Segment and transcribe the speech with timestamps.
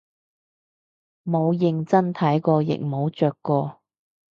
[1.23, 3.81] 冇認真睇過亦冇着過